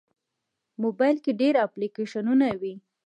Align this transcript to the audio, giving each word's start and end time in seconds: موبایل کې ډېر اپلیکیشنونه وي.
موبایل 0.83 1.17
کې 1.23 1.31
ډېر 1.41 1.55
اپلیکیشنونه 1.65 2.47
وي. 2.61 2.73